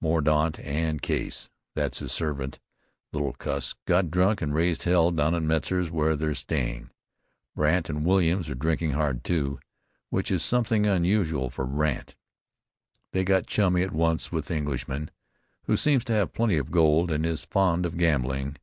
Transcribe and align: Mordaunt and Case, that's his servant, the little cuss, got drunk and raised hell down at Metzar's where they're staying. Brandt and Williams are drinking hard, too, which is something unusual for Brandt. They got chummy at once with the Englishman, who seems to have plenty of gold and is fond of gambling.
Mordaunt 0.00 0.58
and 0.58 1.00
Case, 1.00 1.48
that's 1.76 2.00
his 2.00 2.10
servant, 2.10 2.58
the 3.12 3.18
little 3.18 3.34
cuss, 3.34 3.76
got 3.86 4.10
drunk 4.10 4.42
and 4.42 4.52
raised 4.52 4.82
hell 4.82 5.12
down 5.12 5.32
at 5.32 5.42
Metzar's 5.44 5.92
where 5.92 6.16
they're 6.16 6.34
staying. 6.34 6.90
Brandt 7.54 7.88
and 7.88 8.04
Williams 8.04 8.50
are 8.50 8.56
drinking 8.56 8.94
hard, 8.94 9.22
too, 9.22 9.60
which 10.10 10.32
is 10.32 10.42
something 10.42 10.86
unusual 10.86 11.50
for 11.50 11.64
Brandt. 11.66 12.16
They 13.12 13.22
got 13.22 13.46
chummy 13.46 13.84
at 13.84 13.92
once 13.92 14.32
with 14.32 14.46
the 14.46 14.56
Englishman, 14.56 15.08
who 15.66 15.76
seems 15.76 16.02
to 16.06 16.12
have 16.14 16.32
plenty 16.34 16.56
of 16.56 16.72
gold 16.72 17.12
and 17.12 17.24
is 17.24 17.44
fond 17.44 17.86
of 17.86 17.96
gambling. 17.96 18.56